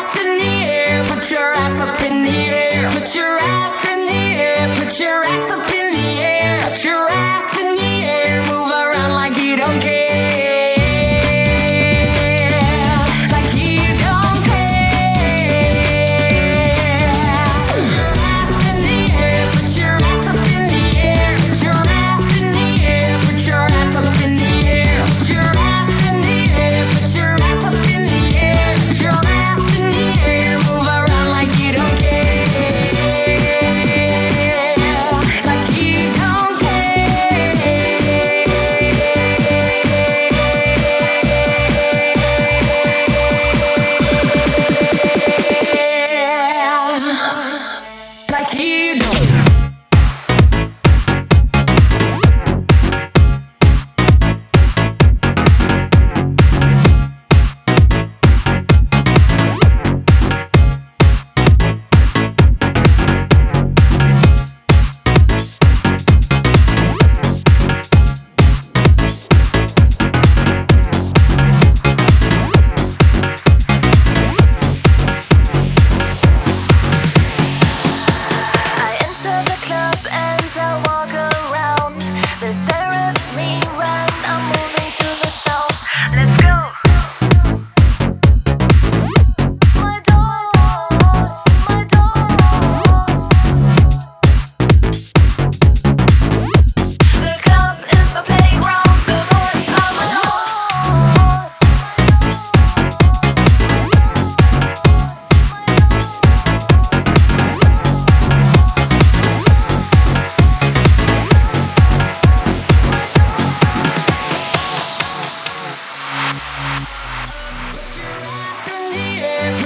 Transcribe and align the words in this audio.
destiny. 0.00 0.59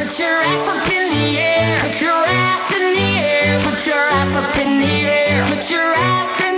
Put 0.05 0.19
your 0.19 0.29
ass 0.29 0.69
up 0.69 0.93
in 0.93 1.09
the 1.15 1.39
air. 1.39 1.81
Put 1.81 2.03
your 2.03 2.13
ass 2.13 2.77
in 2.77 2.93
the 2.93 3.11
air. 3.25 3.59
Put 3.63 3.87
your 3.87 3.97
ass 3.97 4.37
up 4.37 4.55
in 4.59 4.79
the 4.79 4.85
air. 4.85 5.47
Put 5.49 5.71
your 5.71 5.95
ass 5.95 6.45
in 6.45 6.54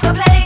sobre 0.00 0.37